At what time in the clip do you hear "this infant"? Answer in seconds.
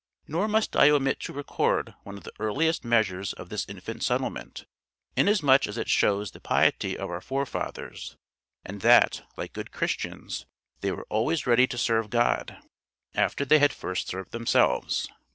3.49-4.01